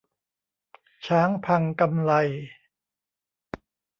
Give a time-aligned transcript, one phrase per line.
[1.05, 2.11] 'ช้างพังกำไล'